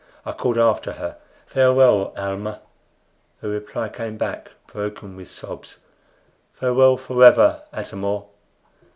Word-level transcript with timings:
I 0.25 0.31
called 0.31 0.57
after 0.57 0.93
her, 0.93 1.17
"Farewell, 1.45 2.11
Almah!" 2.17 2.61
Her 3.43 3.49
reply 3.49 3.87
came 3.87 4.17
back 4.17 4.49
broken 4.65 5.15
with 5.15 5.29
sobs. 5.29 5.81
"Farewell 6.53 6.97
forever, 6.97 7.61
Atam 7.71 8.03
or!" 8.05 8.25